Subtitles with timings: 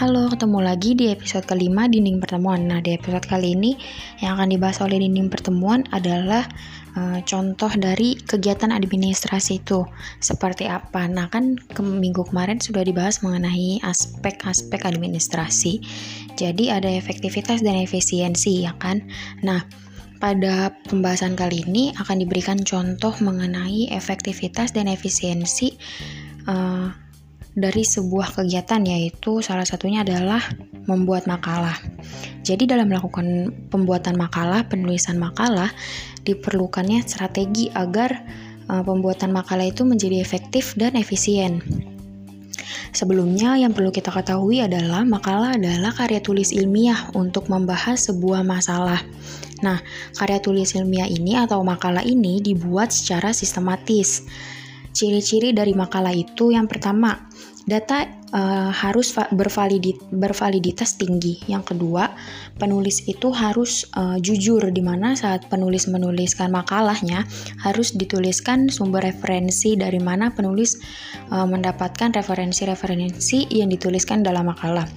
[0.00, 2.64] Halo, ketemu lagi di episode kelima dinding pertemuan.
[2.64, 3.76] Nah, di episode kali ini
[4.24, 6.48] yang akan dibahas oleh dinding pertemuan adalah
[6.96, 9.84] uh, contoh dari kegiatan administrasi itu
[10.16, 11.04] seperti apa.
[11.04, 15.84] Nah, kan ke minggu kemarin sudah dibahas mengenai aspek-aspek administrasi.
[16.32, 19.04] Jadi ada efektivitas dan efisiensi, ya kan?
[19.44, 19.68] Nah,
[20.16, 25.76] pada pembahasan kali ini akan diberikan contoh mengenai efektivitas dan efisiensi
[26.48, 26.88] uh,
[27.54, 30.42] dari sebuah kegiatan yaitu salah satunya adalah
[30.86, 31.76] membuat makalah.
[32.46, 35.70] Jadi dalam melakukan pembuatan makalah, penulisan makalah
[36.24, 38.22] diperlukannya strategi agar
[38.70, 41.62] uh, pembuatan makalah itu menjadi efektif dan efisien.
[42.90, 48.98] Sebelumnya yang perlu kita ketahui adalah makalah adalah karya tulis ilmiah untuk membahas sebuah masalah.
[49.62, 49.78] Nah,
[50.18, 54.26] karya tulis ilmiah ini atau makalah ini dibuat secara sistematis.
[54.90, 57.30] Ciri-ciri dari makalah itu yang pertama,
[57.70, 58.02] Data
[58.34, 61.38] uh, harus bervalidit bervaliditas tinggi.
[61.46, 62.10] Yang kedua,
[62.58, 67.28] penulis itu harus uh, jujur di mana saat penulis menuliskan makalahnya
[67.62, 70.82] harus dituliskan sumber referensi dari mana penulis
[71.30, 74.88] uh, mendapatkan referensi-referensi yang dituliskan dalam makalah.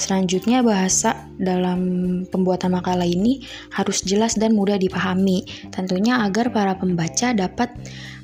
[0.00, 5.42] Selanjutnya, bahasa dalam pembuatan makalah ini harus jelas dan mudah dipahami.
[5.74, 7.74] Tentunya agar para pembaca dapat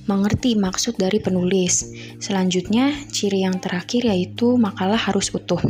[0.09, 1.93] mengerti maksud dari penulis.
[2.19, 5.61] Selanjutnya, ciri yang terakhir yaitu makalah harus utuh.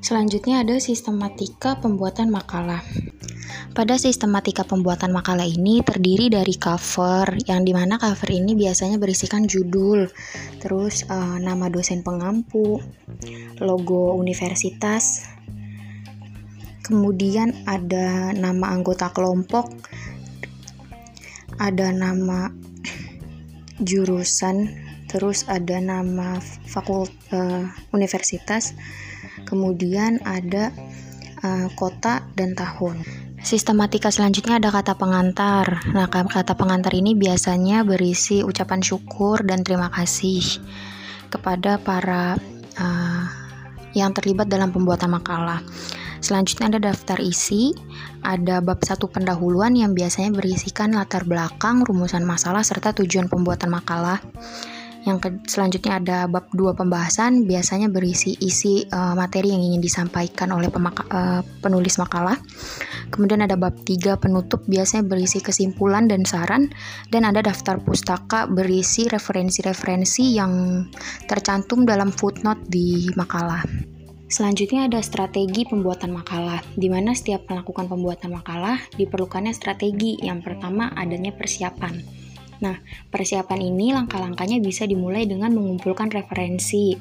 [0.00, 2.80] Selanjutnya ada sistematika pembuatan makalah.
[3.70, 9.46] Pada sistematika pembuatan makalah ini terdiri dari cover, yang di mana cover ini biasanya berisikan
[9.46, 10.10] judul,
[10.58, 12.82] terus uh, nama dosen pengampu,
[13.62, 15.30] logo universitas,
[16.82, 19.70] kemudian ada nama anggota kelompok,
[21.62, 22.50] ada nama
[23.82, 24.70] jurusan,
[25.08, 28.76] terus ada nama fakult uh, universitas,
[29.48, 30.70] kemudian ada
[31.42, 33.02] uh, kota dan tahun.
[33.40, 35.80] Sistematika selanjutnya ada kata pengantar.
[35.96, 40.60] Nah, kata pengantar ini biasanya berisi ucapan syukur dan terima kasih
[41.32, 42.36] kepada para
[42.76, 43.24] uh,
[43.96, 45.64] yang terlibat dalam pembuatan makalah.
[46.20, 47.72] Selanjutnya ada daftar isi,
[48.20, 54.20] ada bab satu pendahuluan yang biasanya berisikan latar belakang, rumusan masalah, serta tujuan pembuatan makalah.
[55.00, 60.52] Yang ke, selanjutnya ada bab dua pembahasan, biasanya berisi isi uh, materi yang ingin disampaikan
[60.52, 62.36] oleh uh, penulis makalah.
[63.08, 66.68] Kemudian ada bab tiga penutup, biasanya berisi kesimpulan dan saran.
[67.08, 70.84] Dan ada daftar pustaka berisi referensi-referensi yang
[71.24, 73.64] tercantum dalam footnote di makalah.
[74.30, 80.22] Selanjutnya ada strategi pembuatan makalah, di mana setiap melakukan pembuatan makalah diperlukannya strategi.
[80.22, 81.98] Yang pertama adanya persiapan.
[82.62, 82.78] Nah,
[83.10, 86.94] persiapan ini langkah-langkahnya bisa dimulai dengan mengumpulkan referensi,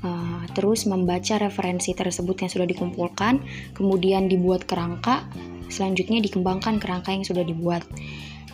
[0.00, 3.44] uh, terus membaca referensi tersebut yang sudah dikumpulkan,
[3.76, 5.28] kemudian dibuat kerangka,
[5.68, 7.84] selanjutnya dikembangkan kerangka yang sudah dibuat.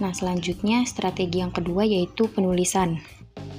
[0.03, 2.99] Nah, selanjutnya strategi yang kedua yaitu penulisan.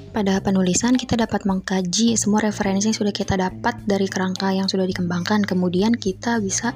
[0.10, 4.90] Pada penulisan kita dapat mengkaji semua referensi yang sudah kita dapat dari kerangka yang sudah
[4.90, 5.46] dikembangkan.
[5.46, 6.74] Kemudian kita bisa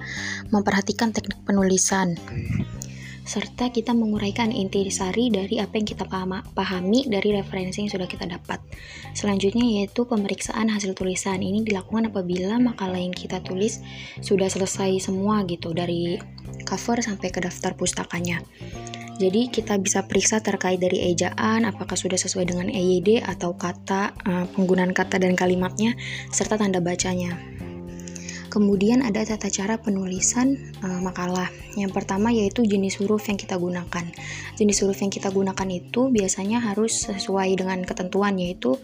[0.54, 2.14] memperhatikan teknik penulisan
[3.24, 6.04] serta kita menguraikan inti sari dari apa yang kita
[6.52, 8.60] pahami dari referensi yang sudah kita dapat.
[9.16, 11.40] Selanjutnya yaitu pemeriksaan hasil tulisan.
[11.40, 13.80] Ini dilakukan apabila makalah yang kita tulis
[14.20, 16.20] sudah selesai semua gitu dari
[16.68, 18.44] cover sampai ke daftar pustakanya.
[19.22, 24.46] Jadi kita bisa periksa terkait dari ejaan, apakah sudah sesuai dengan EYD atau kata, uh,
[24.58, 25.94] penggunaan kata dan kalimatnya,
[26.34, 27.38] serta tanda bacanya.
[28.50, 30.54] Kemudian ada tata cara penulisan
[30.86, 31.50] uh, makalah.
[31.74, 34.06] Yang pertama yaitu jenis huruf yang kita gunakan.
[34.58, 38.78] Jenis huruf yang kita gunakan itu biasanya harus sesuai dengan ketentuan yaitu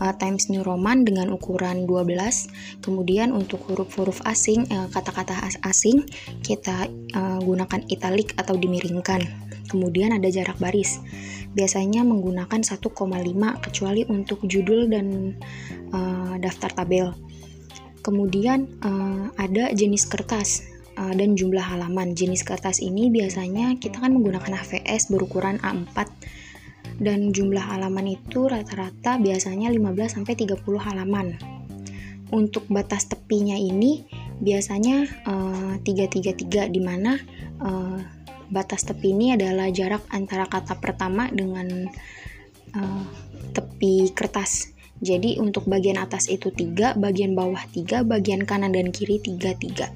[0.00, 2.80] uh, Times New Roman dengan ukuran 12.
[2.80, 6.04] Kemudian untuk huruf-huruf asing, kata-kata uh, asing
[6.40, 9.49] kita uh, gunakan italic atau dimiringkan.
[9.70, 10.98] Kemudian ada jarak baris.
[11.54, 12.82] Biasanya menggunakan 1,5
[13.62, 15.38] kecuali untuk judul dan
[15.94, 17.14] uh, daftar tabel.
[18.02, 20.66] Kemudian uh, ada jenis kertas
[20.98, 22.18] uh, dan jumlah halaman.
[22.18, 26.08] Jenis kertas ini biasanya kita kan menggunakan HVS berukuran A4
[27.00, 31.36] dan jumlah halaman itu rata-rata biasanya 15 sampai 30 halaman.
[32.30, 34.06] Untuk batas tepinya ini
[34.38, 37.18] biasanya uh, 333 di mana
[37.58, 37.98] uh,
[38.50, 41.86] batas tepi ini adalah jarak antara kata pertama dengan
[42.74, 43.04] uh,
[43.54, 44.74] tepi kertas.
[45.00, 49.88] Jadi untuk bagian atas itu tiga, bagian bawah tiga, bagian kanan dan kiri tiga tiga.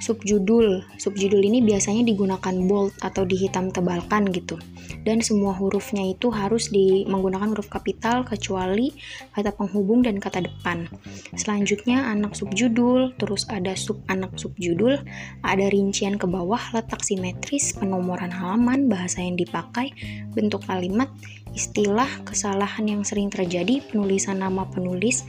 [0.00, 0.82] Subjudul.
[0.96, 4.56] Subjudul ini biasanya digunakan bold atau dihitam tebalkan gitu.
[5.04, 8.92] Dan semua hurufnya itu harus di menggunakan huruf kapital kecuali
[9.36, 10.88] kata penghubung dan kata depan.
[11.36, 15.00] Selanjutnya anak subjudul, terus ada sub anak subjudul,
[15.44, 19.92] ada rincian ke bawah, letak simetris, penomoran halaman, bahasa yang dipakai,
[20.32, 21.12] bentuk kalimat,
[21.52, 25.24] istilah, kesalahan yang sering terjadi, penulisan nama penulis,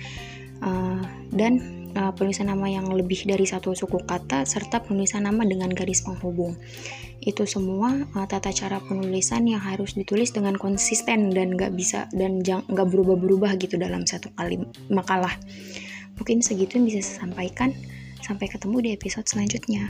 [0.64, 1.02] uh,
[1.34, 6.04] dan uh, penulisan nama yang lebih dari satu suku kata serta penulisan nama dengan garis
[6.04, 6.58] penghubung.
[7.22, 12.42] Itu semua uh, tata cara penulisan yang harus ditulis dengan konsisten dan nggak bisa dan
[12.44, 14.60] nggak berubah-berubah gitu dalam satu kali
[14.90, 15.36] makalah.
[16.18, 17.74] Mungkin segitu yang bisa saya sampaikan.
[18.22, 19.90] Sampai ketemu di episode selanjutnya.